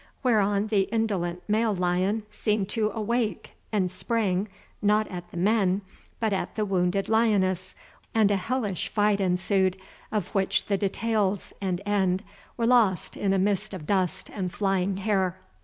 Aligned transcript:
Thereon 0.23 0.65
the 0.69 0.89
indolent 0.91 1.43
male 1.47 1.75
lion 1.75 2.23
seemed 2.31 2.69
to 2.69 2.89
awake, 2.89 3.51
and 3.71 3.91
sprang, 3.91 4.47
not 4.81 5.07
at 5.09 5.29
the 5.29 5.37
men, 5.37 5.81
but 6.19 6.33
at 6.33 6.55
the 6.55 6.65
wounded 6.65 7.07
lioness, 7.07 7.75
and 8.15 8.31
a 8.31 8.35
hellish 8.35 8.87
fight 8.87 9.21
ensued, 9.21 9.77
of 10.11 10.29
which 10.33 10.65
the 10.65 10.77
details 10.79 11.53
and 11.61 11.81
end 11.85 12.23
were 12.57 12.65
lost 12.65 13.15
in 13.15 13.31
a 13.31 13.37
mist 13.37 13.75
of 13.75 13.85
dust 13.85 14.31
and 14.33 14.51
flying 14.51 14.97
hair. 14.97 15.37